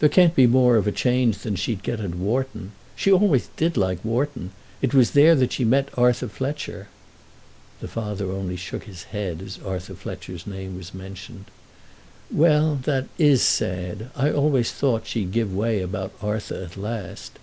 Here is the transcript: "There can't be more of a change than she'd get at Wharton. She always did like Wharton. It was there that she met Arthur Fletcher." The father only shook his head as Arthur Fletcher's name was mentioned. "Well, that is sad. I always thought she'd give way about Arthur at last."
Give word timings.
"There 0.00 0.10
can't 0.10 0.34
be 0.34 0.46
more 0.46 0.76
of 0.76 0.86
a 0.86 0.92
change 0.92 1.38
than 1.38 1.56
she'd 1.56 1.82
get 1.82 1.98
at 1.98 2.14
Wharton. 2.14 2.72
She 2.94 3.10
always 3.10 3.48
did 3.56 3.78
like 3.78 4.04
Wharton. 4.04 4.50
It 4.82 4.92
was 4.92 5.12
there 5.12 5.34
that 5.34 5.50
she 5.52 5.64
met 5.64 5.88
Arthur 5.96 6.28
Fletcher." 6.28 6.88
The 7.80 7.88
father 7.88 8.30
only 8.30 8.56
shook 8.56 8.84
his 8.84 9.04
head 9.04 9.40
as 9.40 9.58
Arthur 9.64 9.94
Fletcher's 9.94 10.46
name 10.46 10.76
was 10.76 10.92
mentioned. 10.92 11.46
"Well, 12.30 12.78
that 12.82 13.06
is 13.16 13.40
sad. 13.40 14.10
I 14.14 14.30
always 14.30 14.72
thought 14.72 15.06
she'd 15.06 15.32
give 15.32 15.54
way 15.54 15.80
about 15.80 16.12
Arthur 16.20 16.56
at 16.56 16.76
last." 16.76 17.38